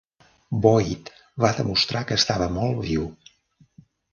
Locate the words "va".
1.45-1.51